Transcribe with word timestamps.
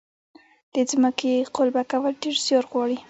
د 0.73 0.75
ځمکې 0.91 1.33
قلبه 1.55 1.83
کول 1.91 2.13
ډیر 2.21 2.35
زیار 2.45 2.65
غواړي. 2.71 2.97